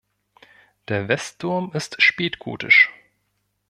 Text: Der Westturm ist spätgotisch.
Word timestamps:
Der 0.87 1.09
Westturm 1.09 1.73
ist 1.75 2.01
spätgotisch. 2.01 2.89